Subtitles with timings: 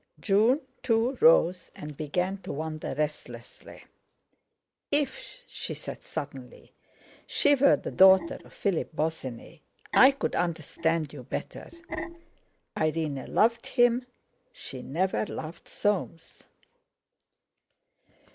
[0.19, 3.83] June, too, rose, and began to wander restlessly.
[4.91, 6.73] "If," she said suddenly,
[7.27, 9.61] "she were the daughter of Philip Bosinney,
[9.93, 11.69] I could understand you better.
[12.75, 14.07] Irene loved him,
[14.51, 16.45] she never loved Soames."